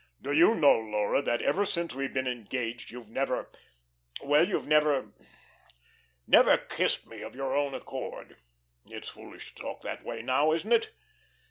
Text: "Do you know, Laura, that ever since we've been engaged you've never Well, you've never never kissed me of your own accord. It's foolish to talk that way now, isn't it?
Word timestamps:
"Do 0.19 0.31
you 0.31 0.55
know, 0.55 0.79
Laura, 0.79 1.21
that 1.21 1.43
ever 1.43 1.63
since 1.63 1.93
we've 1.93 2.11
been 2.11 2.25
engaged 2.25 2.89
you've 2.89 3.11
never 3.11 3.51
Well, 4.23 4.49
you've 4.49 4.65
never 4.65 5.13
never 6.25 6.57
kissed 6.57 7.05
me 7.05 7.21
of 7.21 7.35
your 7.35 7.55
own 7.55 7.75
accord. 7.75 8.37
It's 8.87 9.09
foolish 9.09 9.53
to 9.53 9.61
talk 9.61 9.83
that 9.83 10.03
way 10.03 10.23
now, 10.23 10.53
isn't 10.53 10.71
it? 10.71 10.91